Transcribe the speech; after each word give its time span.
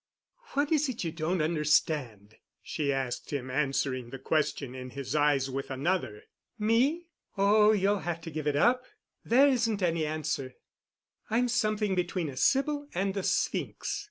"What 0.53 0.71
is 0.71 0.89
it 0.89 1.03
you 1.03 1.11
don't 1.11 1.43
understand?" 1.43 2.33
she 2.63 2.91
asked 2.91 3.31
him, 3.31 3.51
answering 3.51 4.09
the 4.09 4.17
question 4.17 4.73
in 4.73 4.89
his 4.89 5.13
eyes 5.15 5.47
with 5.47 5.69
another. 5.69 6.23
"Me? 6.57 7.05
Oh, 7.37 7.71
you'll 7.71 7.99
have 7.99 8.19
to 8.21 8.31
give 8.31 8.47
it 8.47 8.55
up. 8.55 8.83
There 9.23 9.47
isn't 9.47 9.83
any 9.83 10.07
answer. 10.07 10.55
I'm 11.29 11.47
something 11.47 11.93
between 11.93 12.29
a 12.29 12.35
sibyl 12.35 12.87
and 12.95 13.15
a 13.15 13.21
sphinx. 13.21 13.99